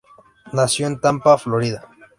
Nació 0.51 0.87
en 0.87 0.99
Tampa, 0.99 1.37
Florida. 1.37 1.87